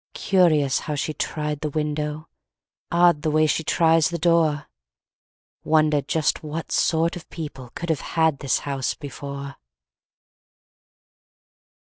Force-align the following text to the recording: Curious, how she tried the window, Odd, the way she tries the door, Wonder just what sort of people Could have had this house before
Curious, 0.15 0.79
how 0.89 0.95
she 0.95 1.13
tried 1.13 1.59
the 1.61 1.69
window, 1.69 2.27
Odd, 2.91 3.21
the 3.21 3.29
way 3.29 3.45
she 3.45 3.63
tries 3.63 4.09
the 4.09 4.17
door, 4.17 4.67
Wonder 5.63 6.01
just 6.01 6.41
what 6.41 6.71
sort 6.71 7.15
of 7.15 7.29
people 7.29 7.69
Could 7.75 7.89
have 7.89 8.01
had 8.19 8.39
this 8.39 8.57
house 8.65 8.95
before 8.95 9.57